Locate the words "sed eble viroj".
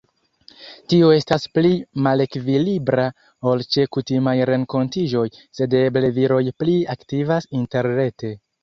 5.61-6.45